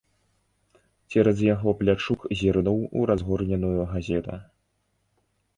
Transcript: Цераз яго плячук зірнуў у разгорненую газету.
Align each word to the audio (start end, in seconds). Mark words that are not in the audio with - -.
Цераз 1.13 1.43
яго 1.55 1.69
плячук 1.83 2.25
зірнуў 2.41 2.79
у 3.01 3.07
разгорненую 3.13 3.81
газету. 3.93 4.39